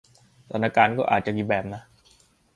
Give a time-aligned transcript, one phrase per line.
[0.45, 1.81] สถานการณ์ก็อาจจะอีกแบบนะ